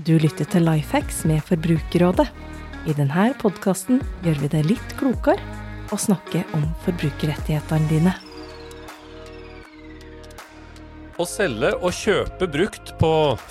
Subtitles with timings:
[0.00, 2.24] Du lytter til Lifehacks med Forbrukerrådet.
[2.88, 5.42] I denne podkasten gjør vi det litt klokere
[5.92, 8.14] å snakke om forbrukerrettighetene dine.
[11.20, 13.10] Å selge og kjøpe brukt på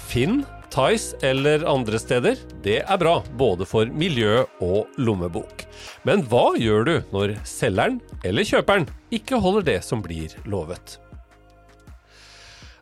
[0.09, 0.41] Finn,
[0.73, 5.67] Tice eller andre steder, det er bra både for miljø og lommebok.
[6.05, 10.97] Men hva gjør du når selgeren eller kjøperen ikke holder det som blir lovet?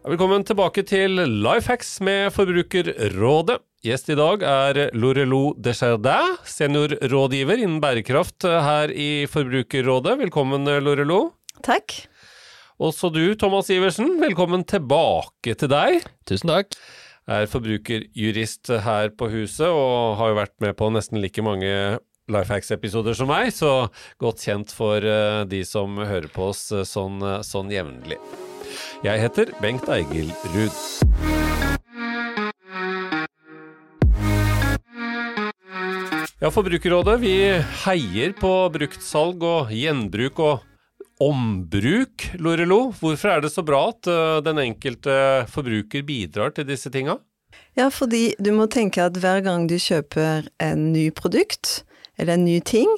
[0.08, 3.58] Velkommen tilbake til Lifehacks med Forbrukerrådet.
[3.84, 10.16] Gjest i dag er Lorelo Desjardins, seniorrådgiver innen bærekraft her i Forbrukerrådet.
[10.22, 11.34] Velkommen, Lorelo.
[11.60, 11.98] Takk.
[12.80, 16.08] Også du, Thomas Iversen, velkommen tilbake til deg.
[16.24, 16.80] Tusen takk.
[17.28, 22.00] Er forbrukerjurist her på huset og har jo vært med på nesten like mange
[22.32, 23.90] Lifehacks-episoder som meg, så
[24.24, 28.20] godt kjent for eh, de som hører på oss eh, sånn, eh, sånn jevnlig.
[29.06, 30.78] Jeg heter Bengt Eigil Ruud.
[36.42, 37.36] Ja, Forbrukerrådet vi
[37.84, 40.66] heier på bruktsalg og gjenbruk og
[41.22, 42.80] ombruk, Lorelo.
[42.98, 47.20] Hvorfor er det så bra at uh, den enkelte forbruker bidrar til disse tinga?
[47.78, 51.84] Ja, fordi du må tenke at hver gang du kjøper en ny produkt,
[52.18, 52.90] eller en ny ting,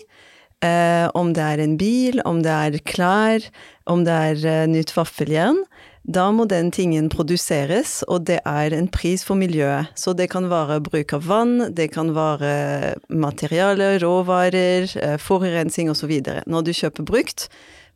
[0.63, 3.45] eh, om det er en bil, om det er klær,
[3.89, 5.63] om det er eh, nytt vaffeljern,
[6.08, 9.92] da må den tingen produseres, og det er en pris for miljøet.
[10.00, 16.14] Så det kan være bruk av vann, det kan være materialer, råvarer, eh, forurensning osv.
[16.47, 17.50] Når du kjøper brukt,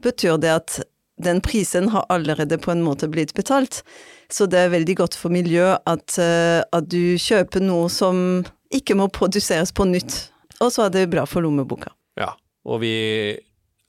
[0.04, 0.82] betyr det at
[1.24, 3.84] den prisen har allerede på en måte blitt betalt.
[4.30, 8.98] Så det er veldig godt for miljøet at, eh, at du kjøper noe som ikke
[8.98, 10.30] må produseres på nytt.
[10.60, 11.94] Og så er det bra for lommeboka.
[12.20, 12.34] Ja,
[12.66, 13.38] og vi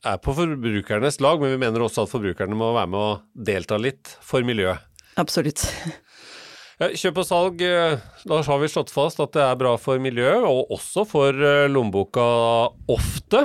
[0.07, 3.81] er på forbrukernes lag, men vi mener også at forbrukerne må være med å delta
[3.81, 4.83] litt for miljøet.
[5.21, 5.67] Absolutt.
[6.83, 10.01] Ja, Kjøp og salg, eh, da har vi slått fast at det er bra for
[10.03, 12.25] miljøet, og også for eh, lommeboka
[12.91, 13.45] ofte.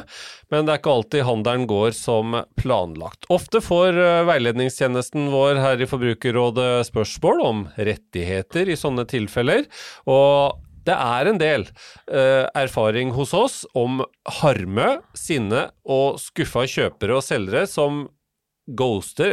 [0.49, 3.29] Men det er ikke alltid handelen går som planlagt.
[3.29, 9.69] Ofte får eh, veiledningstjenesten vår her i Forbrukerrådet spørsmål om rettigheter i sånne tilfeller.
[10.09, 10.57] og
[10.89, 11.65] det er en del
[12.11, 14.01] uh, erfaring hos oss om
[14.39, 18.07] harme, sinne og skuffa kjøpere og selgere som
[18.69, 19.31] ghoster,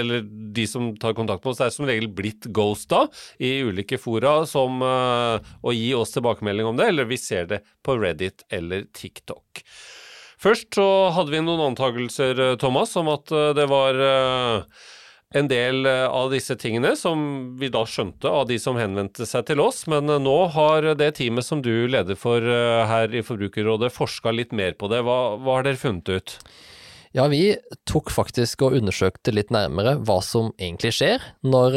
[0.00, 0.22] eller
[0.56, 3.02] de som tar kontakt med oss, er som regel blitt ghosta
[3.36, 7.62] i ulike fora som uh, å gi oss tilbakemelding om det, eller vi ser det
[7.84, 9.64] på Reddit eller TikTok.
[10.38, 14.86] Først så hadde vi noen antakelser, Thomas, om at det var uh,
[15.36, 17.20] en del av disse tingene som
[17.60, 21.44] vi da skjønte av de som henvendte seg til oss, men nå har det teamet
[21.44, 25.02] som du leder for her i Forbrukerrådet forska litt mer på det.
[25.04, 26.38] Hva, hva har dere funnet ut?
[27.16, 27.56] Ja, vi
[27.88, 31.76] tok faktisk og undersøkte litt nærmere hva som egentlig skjer når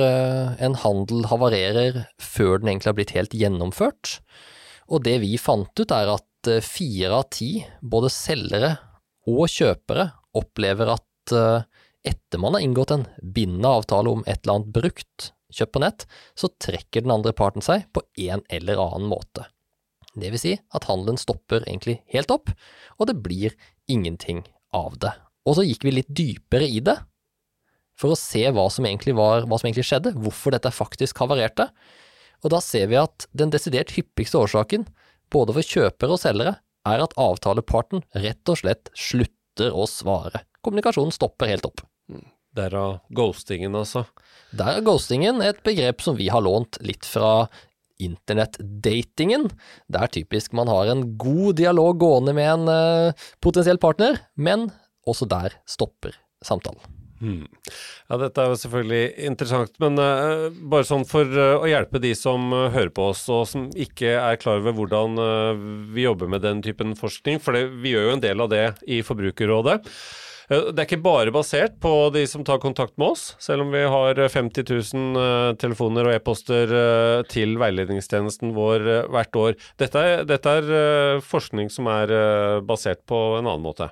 [0.60, 4.18] en handel havarerer før den egentlig har blitt helt gjennomført.
[4.92, 8.74] Og det vi fant ut er at fire av ti, både selgere
[9.30, 11.36] og kjøpere, opplever at
[12.08, 16.06] etter man har inngått en bindende avtale om et eller annet brukt kjøpt på nett,
[16.38, 19.46] så trekker den andre parten seg på en eller annen måte.
[20.16, 22.52] Det vil si at handelen stopper egentlig helt opp,
[23.00, 23.56] og det blir
[23.92, 24.44] ingenting
[24.76, 25.14] av det.
[25.48, 26.98] Og så gikk vi litt dypere i det,
[27.98, 31.68] for å se hva som egentlig, var, hva som egentlig skjedde, hvorfor dette faktisk havarerte.
[32.42, 34.88] Og da ser vi at den desidert hyppigste årsaken,
[35.32, 36.56] både for kjøpere og selgere,
[36.88, 40.42] er at avtaleparten rett og slett slutter å svare.
[40.66, 41.84] Kommunikasjonen stopper helt opp.
[42.58, 44.06] Derav ghostingen, altså.
[44.52, 47.48] Der er ghostingen et begrep som vi har lånt litt fra
[48.02, 49.48] internettdatingen.
[49.92, 54.70] Det er typisk man har en god dialog gående med en uh, potensiell partner, men
[55.08, 56.82] også der stopper samtalen.
[57.22, 57.46] Hmm.
[58.10, 62.16] Ja, dette er jo selvfølgelig interessant, men uh, bare sånn for uh, å hjelpe de
[62.18, 65.22] som hører på oss og som ikke er klar over hvordan
[65.94, 68.66] vi jobber med den typen forskning, for det, vi gjør jo en del av det
[68.90, 69.80] i Forbrukerrådet.
[70.52, 73.86] Det er ikke bare basert på de som tar kontakt med oss, selv om vi
[73.88, 76.74] har 50 000 telefoner og e-poster
[77.32, 78.84] til veiledningstjenesten vår
[79.16, 79.56] hvert år.
[79.80, 82.12] Dette er, dette er forskning som er
[82.68, 83.88] basert på en annen måte.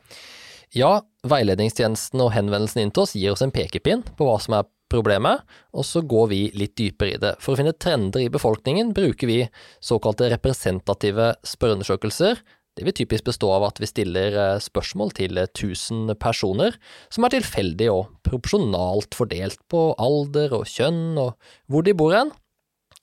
[0.75, 0.99] Ja,
[1.31, 5.41] veiledningstjenesten og henvendelsen inn til oss gir oss en pekepinn på hva som er problemet,
[5.73, 7.35] og så går vi litt dypere i det.
[7.43, 9.43] For å finne trender i befolkningen bruker vi
[9.85, 12.41] såkalte representative spørreundersøkelser.
[12.79, 16.77] Det vil typisk bestå av at vi stiller spørsmål til 1000 personer,
[17.11, 21.33] som er tilfeldig og proporsjonalt fordelt på alder og kjønn og
[21.67, 22.31] hvor de bor hen.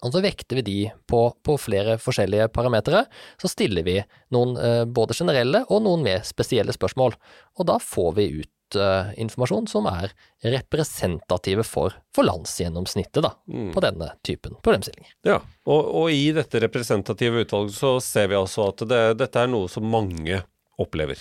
[0.04, 3.04] Og så vekter vi de på, på flere forskjellige parametere.
[3.40, 3.96] Så stiller vi
[4.32, 7.16] noen eh, både generelle og noen mer spesielle spørsmål.
[7.60, 10.12] Og da får vi ut produktinformasjon som er
[10.44, 13.72] representative for, for landsgjennomsnittet da, Mm.
[13.72, 15.12] på denne typen problemstillinger.
[15.24, 19.46] Ja, og, og i dette representative utvalget så ser vi altså at det, dette er
[19.48, 20.42] noe som mange
[20.78, 21.16] opplever.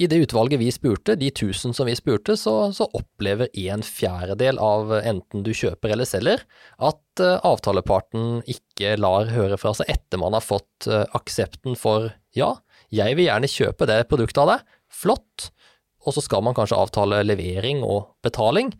[0.00, 4.58] I det utvalget vi spurte, de tusen som vi spurte, så, så opplever en fjerdedel
[4.58, 6.40] av enten du kjøper eller selger,
[6.78, 12.12] at eh, avtaleparten ikke lar høre fra seg etter man har fått eh, aksepten for
[12.32, 12.54] ja,
[12.88, 15.50] jeg vil gjerne kjøpe det produktet av deg, flott,
[16.06, 18.72] og så skal man kanskje avtale levering og betaling,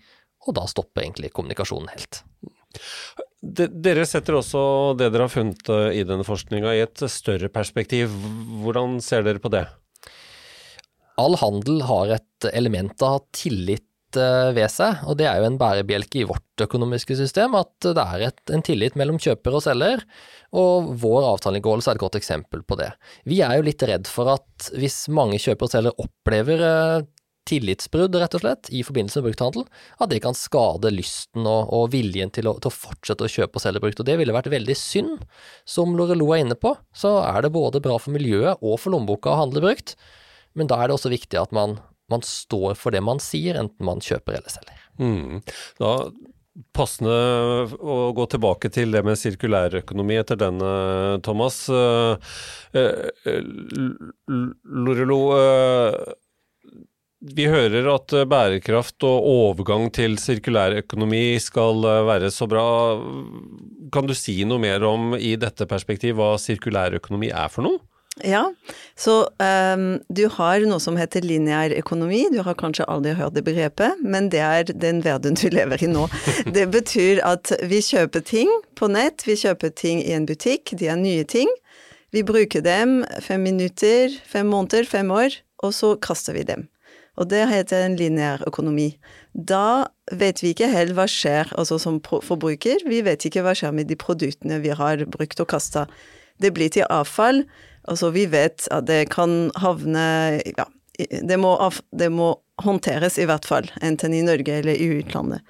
[0.47, 2.23] og da stopper egentlig kommunikasjonen helt.
[3.41, 4.63] Dere setter også
[5.01, 8.13] det dere har funnet eh, i denne forskninga i et større perspektiv.
[8.63, 9.65] Hvordan ser dere på det?
[11.21, 13.85] All handel har et element av tillit
[14.17, 18.27] ved seg, og det er jo en bærebjelke i vårt økonomiske system, at det er
[18.31, 20.03] et, en tillit mellom kjøper og selger,
[20.57, 22.91] og vår avtaleinngåelse er et godt eksempel på det.
[23.29, 27.09] Vi er jo litt redd for at hvis mange kjøper og selger opplever eh,
[27.51, 29.67] tillitsbrudd, rett og slett, i forbindelse med brukthandel,
[29.99, 33.59] at det kan skade lysten og, og viljen til å, til å, fortsette å kjøpe
[33.59, 35.25] og selge brukt, og det ville vært veldig synd.
[35.69, 39.33] Som Lorelo er inne på, så er det både bra for miljøet og for lommeboka
[39.33, 39.97] å handle brukt,
[40.59, 41.79] men da er det også viktig at man,
[42.13, 44.85] man står for det man sier, enten man kjøper eller selger.
[45.01, 45.41] Mm.
[45.81, 45.95] Da
[46.75, 47.15] Passende
[47.79, 50.73] å gå tilbake til det med sirkulærøkonomi etter denne,
[51.25, 51.63] Thomas.
[51.71, 52.35] Eh,
[52.75, 53.39] eh,
[54.29, 55.95] Lorelo, eh,
[57.21, 62.67] vi hører at bærekraft og overgang til sirkulærøkonomi skal eh, være så bra.
[63.95, 67.81] Kan du si noe mer om i dette perspektiv hva sirkulærøkonomi er for noe?
[68.27, 68.43] Ja,
[68.99, 72.27] så um, du har noe som heter lineær økonomi.
[72.33, 75.91] Du har kanskje aldri hørt det begrepet, men det er den verden du lever i
[75.91, 76.07] nå.
[76.57, 80.91] Det betyr at vi kjøper ting på nett, vi kjøper ting i en butikk, de
[80.91, 81.49] er nye ting.
[82.11, 86.67] Vi bruker dem fem minutter, fem måneder, fem år, og så kaster vi dem.
[87.21, 88.95] Og det heter en lineær økonomi.
[89.35, 92.83] Da vet vi ikke helt hva skjer, altså som forbruker.
[92.89, 95.87] Vi vet ikke hva skjer med de produktene vi har brukt og kasta.
[96.41, 97.45] Det blir til avfall.
[97.91, 100.05] Altså, vi vet at det kan havne
[100.57, 100.67] Ja,
[101.01, 101.55] det må,
[101.97, 105.41] det må håndteres i hvert fall, enten i Norge eller i utlandet.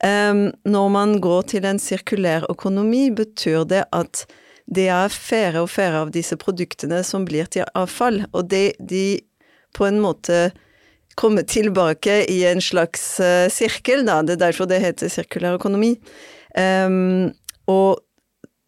[0.00, 4.24] Um, når man går til en sirkulær økonomi, betyr det at
[4.70, 9.20] det er færre og færre av disse produktene som blir til avfall, og det, de
[9.76, 10.50] på en måte
[11.20, 14.22] kommer tilbake i en slags uh, sirkel, da.
[14.24, 15.94] Det er derfor det heter sirkulær økonomi.
[16.56, 17.30] Um,
[17.70, 18.00] og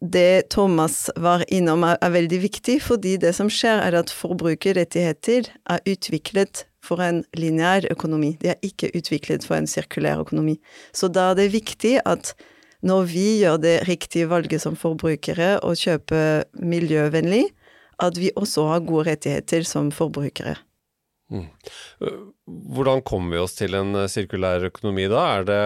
[0.03, 5.47] det Thomas var innom er, er, veldig viktig, fordi det som skjer er at forbrukerrettigheter
[5.71, 8.33] er utviklet for en lineær økonomi.
[8.41, 10.57] De er ikke utviklet for en sirkulær økonomi.
[10.91, 12.33] Så da er det viktig at
[12.83, 17.45] når vi gjør det riktige valget som forbrukere og kjøper miljøvennlig,
[18.03, 20.57] at vi også har gode rettigheter som forbrukere.
[21.33, 21.47] Mm.
[22.75, 25.23] Hvordan kommer vi oss til en sirkulær økonomi da?
[25.39, 25.59] Er, det,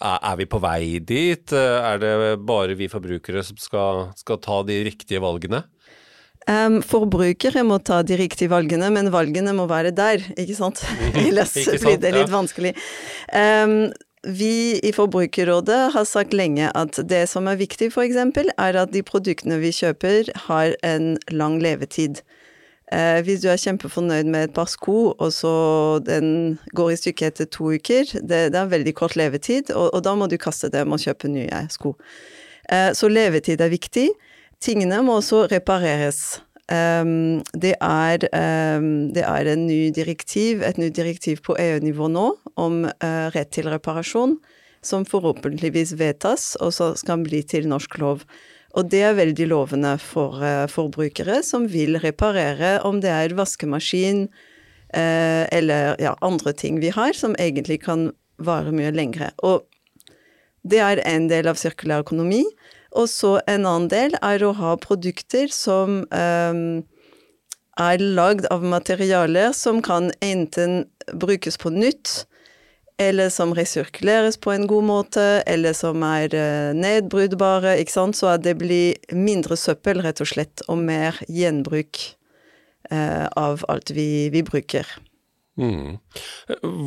[0.00, 1.52] er, vi på vei dit?
[1.52, 2.14] Er det
[2.48, 5.64] bare vi forbrukere som skal, skal ta de riktige valgene?
[6.44, 10.82] Um, forbrukere må ta de riktige valgene, men valgene må være der, ikke sant?
[11.22, 11.86] Ellers ikke sant?
[11.86, 12.34] blir det litt ja.
[12.34, 12.74] vanskelig.
[13.32, 13.78] Um,
[14.24, 18.16] vi i Forbrukerrådet har sagt lenge at det som er viktig, f.eks.,
[18.56, 22.22] er at de produktene vi kjøper, har en lang levetid.
[22.94, 25.54] Eh, hvis du er kjempefornøyd med et par sko, og så
[26.06, 30.00] den går i stykker etter to uker, det, det er veldig kort levetid, og, og,
[30.06, 31.94] da må du kaste dem og kjøpe nye sko.
[32.70, 34.08] Eh, så levetid er viktig.
[34.62, 36.40] Tingene må også repareres.
[36.72, 38.22] Um, det, er,
[38.80, 43.68] um, det er ny direktiv, et nytt direktiv på EU-nivå nå om uh, rett til
[43.68, 44.38] reparasjon,
[44.80, 48.24] som forhåpentligvis vedtas, og så skal bli til norsk lov.
[48.74, 54.26] Og det er veldig lovende for uh, forbrukere som vil reparere, om det er vaskemaskin
[54.26, 58.10] uh, eller ja, andre ting vi har, som egentlig kan
[58.42, 59.30] vare mye lengre.
[59.46, 59.62] Og
[60.66, 62.42] det er en del av sirkulær økonomi.
[62.94, 66.82] Og så en annen del er å ha produkter som um,
[67.80, 72.24] er lagd av materialer som kan enten brukes på nytt,
[72.98, 78.34] eller som resirkuleres på en god måte, eller som er uh, nedbrytbare, ikke sant, så
[78.36, 82.00] at det blir mindre søppel, rett og slett, og mer gjenbruk
[82.90, 84.86] eh, av alt vi, vi bruker.
[85.54, 85.98] Mm.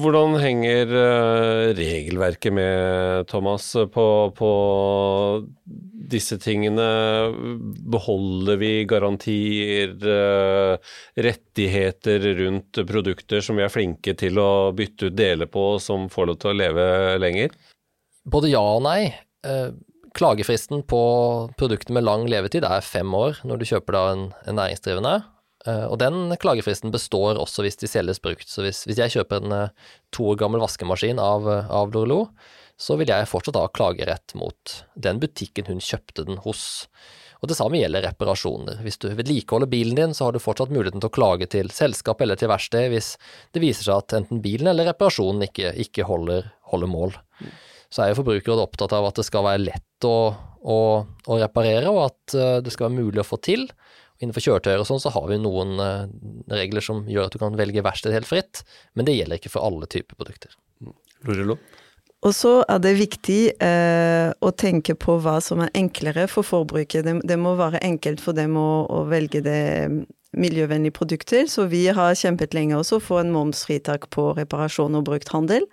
[0.02, 4.50] Hvordan henger uh, regelverket med, Thomas, på, på,
[6.12, 6.88] disse tingene?
[7.88, 10.76] Beholder vi garantier, uh,
[11.16, 16.32] rettigheter rundt produkter som vi er flinke til å bytte ut deler på, som får
[16.32, 16.90] lov til å leve
[17.24, 17.56] lenger?
[18.28, 19.14] Både ja og nei.
[19.48, 19.72] Uh,
[20.18, 21.02] klagefristen på
[21.56, 25.18] produkter med lang levetid er fem år når du kjøper da en, en næringsdrivende.
[25.68, 28.48] Eh, og den klagefristen består også hvis de selges brukt.
[28.50, 32.28] Så hvis, hvis jeg kjøper en eh, to år gammel vaskemaskin av, av Lorelo,
[32.78, 36.86] så vil jeg fortsatt ha klagerett mot den butikken hun kjøpte den hos.
[37.42, 38.80] Og det samme gjelder reparasjoner.
[38.86, 42.22] Hvis du vedlikeholder bilen din, så har du fortsatt muligheten til å klage til selskap
[42.22, 43.14] eller til verksted hvis
[43.54, 47.18] det viser seg at enten bilen eller reparasjonen ikke, ikke holder, holder, mål.
[47.94, 50.18] Så er jo Forbrukerrådet opptatt av at det skal være lett å,
[50.62, 53.68] å, å reparere, og at eh, det skal være mulig å få til.
[54.18, 56.08] Innenfor kjøretøyer og sånn så har vi noen uh,
[56.50, 58.64] regler som gjør at du kan velge verksted helt fritt,
[58.98, 60.56] men det gjelder ikke for alle typer produkter.
[61.28, 61.58] Lurilo?
[62.26, 67.06] Og så er det viktig eh, å tenke på hva som er enklere for forbruket.
[67.06, 69.62] Det, det må være enkelt for dem å, å, velge det
[70.38, 75.30] miljøvennlige produkter, så vi har kjempet lenge også for en momsfritak på reparasjon og brukt
[75.34, 75.70] handel.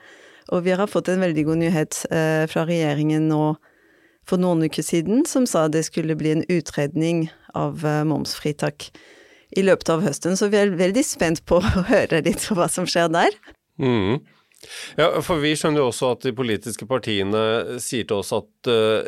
[0.52, 3.54] Og vi har fått en veldig god nyhet eh, fra regjeringen nå
[4.28, 7.26] for noen uker siden, som sa det skulle bli en utredning
[7.58, 8.90] av eh, momsfritak
[9.54, 10.38] i løpet av høsten.
[10.38, 13.36] Så vi er veldig spent på å høre litt hva som skjer der.
[13.80, 14.22] Mm.
[14.96, 19.04] Ja, for vi skjønner jo også at de politiske partiene sier til oss at uh,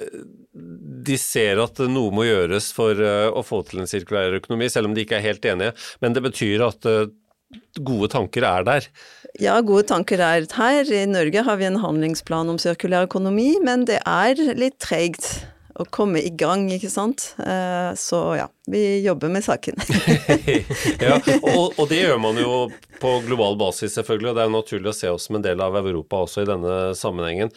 [1.07, 4.91] de ser at noe må gjøres for uh, å få til en sirkulær økonomi, selv
[4.91, 5.73] om de ikke er helt enige.
[6.05, 7.07] Men det betyr at uh,
[7.81, 8.91] gode tanker er der?
[9.41, 10.93] Ja, gode tanker er her.
[10.93, 15.85] I Norge har vi en handlingsplan om sirkulær økonomi, men det er litt tregt å
[15.93, 17.29] komme i gang, ikke sant.
[17.43, 19.77] Eh, så ja, vi jobber med saken.
[21.05, 22.63] ja, og, og, det gjør man jo
[23.01, 25.61] på global basis, selvfølgelig, og det er jo naturlig å se oss som en del
[25.65, 27.53] av Europa også i denne sammenhengen.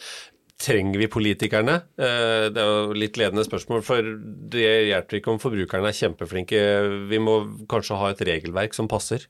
[0.60, 1.78] Trenger vi politikerne?
[1.96, 4.14] Eh, det er jo litt ledende spørsmål, for
[4.52, 6.64] det hjelper ikke om forbrukerne er kjempeflinke.
[7.08, 9.24] Vi må kanskje ha et regelverk som passer?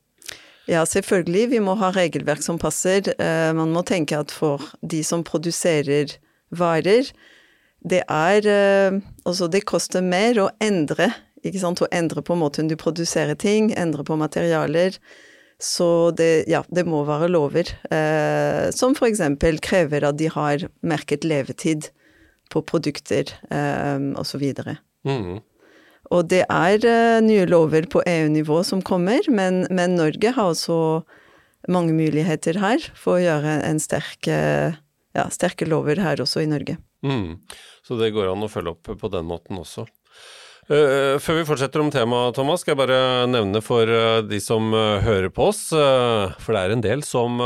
[0.70, 1.48] Ja, selvfølgelig.
[1.54, 3.12] Vi må ha regelverk som passer.
[3.14, 6.18] Eh, man må tenke at for de som produserer
[6.50, 7.06] varer,
[7.80, 11.10] det er eh, Altså, det koster mer å endre,
[11.46, 14.96] ikke sant, å endre på måten du produserer ting, endre på materialer.
[15.60, 20.64] Så det, ja, det må være lover, eh, som for eksempel krever at de har
[20.80, 21.90] merket levetid
[22.50, 24.78] på produkter, eh, og så videre.
[25.06, 25.42] Mm.
[26.10, 31.02] Og det er eh, nye lover på EU-nivå som kommer, men, men, Norge har også
[31.70, 34.80] mange muligheter her for å gjøre en sterk, eh,
[35.16, 36.78] ja, sterke lover her også i Norge.
[37.06, 37.40] Mm.
[37.86, 39.86] Så det går an å følge opp på den måten også.
[40.70, 44.68] Uh, før vi fortsetter om temaet, Thomas, skal jeg bare nevne for uh, de som
[44.70, 47.40] uh, hører på oss, for det er en del som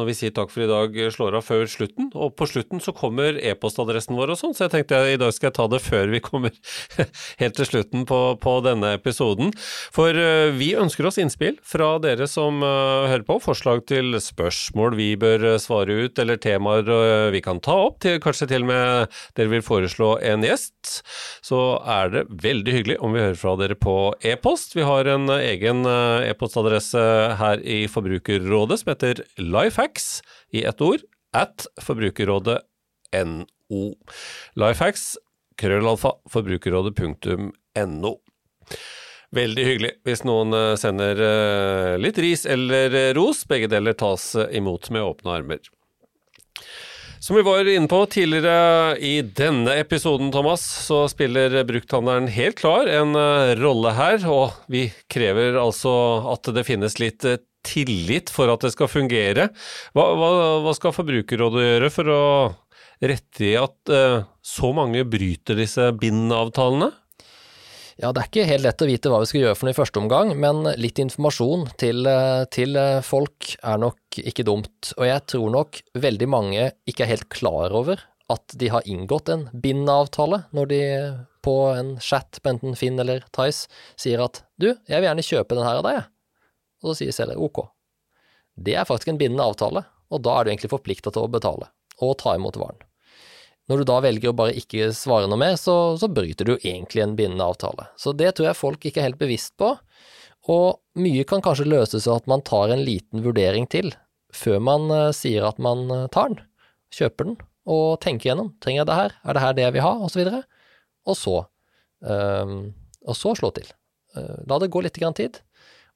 [0.00, 2.08] når vi sier takk for i dag, slår av før slutten.
[2.16, 5.34] Og på slutten så kommer e-postadressen vår og sånn, så jeg tenkte jeg, i dag
[5.36, 6.54] skal jeg ta det før vi kommer
[7.42, 9.52] helt til slutten på, på denne episoden.
[9.94, 13.38] For uh, vi ønsker oss innspill fra dere som uh, hører på.
[13.44, 16.88] Forslag til spørsmål vi bør svare ut, eller temaer
[17.34, 18.00] vi kan ta opp.
[18.00, 21.02] Til, kanskje til og med dere vil foreslå en gjest.
[21.44, 24.76] Så er det veldig hyggelig om vi hører fra dere på e-post.
[24.78, 27.04] Vi har en egen e-postadresse
[27.40, 31.00] her i Forbrukerrådet som heter Lifehack Lifehacks i ett ord
[31.32, 33.94] at forbrukerrådet.no.
[34.54, 35.18] Lifehacks
[35.58, 38.16] krøllalfa forbrukerrådet.no.
[39.30, 43.44] Veldig hyggelig hvis noen eh, sender eh, litt ris eller eh, ros.
[43.46, 45.58] Begge deler tas imot med åpne armer.
[47.20, 52.88] Som vi var inne på tidligere i denne episoden, Thomas, så spiller brukthandelen helt klar
[52.88, 53.12] en
[53.60, 55.92] rolle her, og vi krever altså
[56.32, 57.20] at det finnes litt
[57.66, 59.50] tillit for at det skal fungere.
[59.96, 60.30] Hva, hva,
[60.64, 62.22] hva skal Forbrukerrådet gjøre for å
[63.00, 66.90] rette i at uh, så mange bryter disse bindavtalene?
[68.00, 69.76] Ja, Det er ikke helt lett å vite hva vi skal gjøre for noe i
[69.76, 74.94] første omgang, men litt informasjon til, eh, til, eh, folk er nok ikke dumt.
[74.96, 78.00] Og jeg tror nok veldig mange ikke er helt klar over
[78.30, 80.80] at de har inngått en bindavtale når de
[81.42, 83.68] på en chat på enten Finn eller Tice
[84.00, 86.08] sier at du, jeg vil gjerne kjøpe den her av deg, jeg
[86.82, 87.64] og så sier selger ok.
[88.60, 91.70] Det er faktisk en bindende avtale, og da er du egentlig forplikta til å betale
[92.00, 92.80] og ta imot varen.
[93.70, 97.04] Når du da velger å bare ikke svare noe mer, så, så bryter du egentlig
[97.04, 97.86] en bindende avtale.
[98.00, 99.74] Så det tror jeg folk ikke er helt bevisst på,
[100.50, 103.92] og mye kan kanskje løses av at man tar en liten vurdering til
[104.34, 106.40] før man uh, sier at man uh, tar den,
[106.94, 107.36] kjøper den,
[107.70, 108.52] og tenker gjennom.
[108.62, 109.14] Trenger jeg det her?
[109.22, 109.92] Er det her det jeg vil ha?
[110.00, 110.42] Og så videre.
[111.06, 111.36] Og så,
[112.06, 112.54] uh,
[113.04, 113.70] og så slå til.
[114.50, 115.38] la det gå litt tid.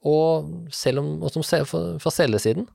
[0.04, 2.66] Og selv om, og som fra selgesiden,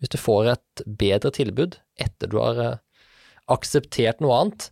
[0.00, 2.76] hvis du får et bedre tilbud etter du har eh,
[3.52, 4.70] akseptert noe annet,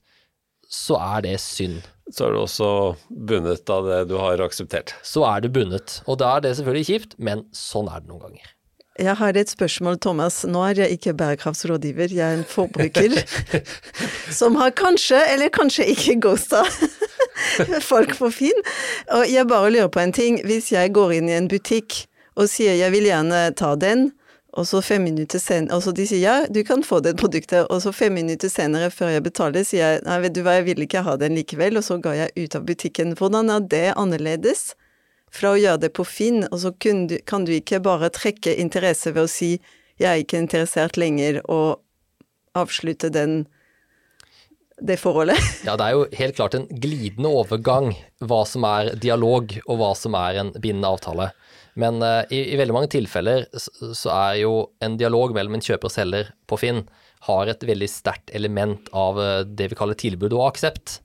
[0.68, 1.80] så er det synd.
[2.12, 2.68] Så er du også
[3.08, 4.94] bundet av det du har akseptert.
[5.04, 5.98] Så er du bundet.
[6.08, 8.54] Og da er det selvfølgelig kjipt, men sånn er det noen ganger.
[8.98, 10.40] Jeg har et spørsmål, Thomas.
[10.44, 13.14] Nå er jeg ikke bærekraftsrådgiver, jeg er en forbruker
[14.40, 16.64] som har kanskje, eller kanskje ikke ghosta
[17.90, 18.64] folk på Finn.
[19.14, 20.40] Og jeg bare lurer på en ting.
[20.46, 24.08] Hvis jeg går inn i en butikk og sier jeg vil gjerne ta den,
[24.58, 27.68] og så fem minutter senere, og så de sier ja, du kan få det produktet,
[27.70, 30.66] og så fem minutter senere før jeg betaler, sier jeg nei, vet du hva, jeg
[30.72, 33.14] vil ikke ha den likevel, og så ga jeg ut av butikken.
[33.14, 34.72] Hvordan er det annerledes
[35.34, 38.56] fra å gjøre det på Finn, og så kan du, kan du ikke bare trekke
[38.60, 39.56] interesse ved å si
[39.98, 41.80] jeg er ikke interessert lenger, og
[42.58, 43.42] avslutte den
[44.78, 45.38] det forholdet?
[45.66, 47.92] Ja, det er jo helt klart en glidende overgang
[48.22, 51.30] hva som er dialog og hva som er en bindende avtale.
[51.78, 55.64] Men uh, i, i, veldig mange tilfeller så, så er jo en dialog mellom en
[55.64, 56.84] kjøper og selger på Finn
[57.26, 61.00] har et veldig sterkt element av uh, det vi kaller tilbud og aksept.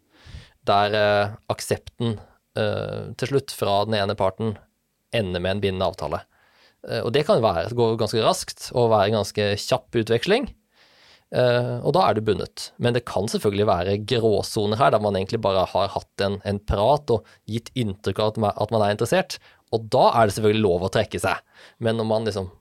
[0.70, 2.18] Der uh, aksepten
[2.54, 4.52] til slutt fra den ene parten
[5.16, 6.20] ender med en bindende avtale.
[7.02, 10.46] og det kan være, gå ganske raskt og være en ganske kjapp utveksling.
[11.34, 12.70] Uh, og da er du bundet.
[12.78, 16.60] Men det kan selvfølgelig være gråsoner her, der man egentlig bare har hatt en, en
[16.62, 19.40] prat og gitt inntrykk av at man, er interessert.
[19.74, 21.42] Og da er det selvfølgelig lov å trekke seg.
[21.82, 22.52] Men når man liksom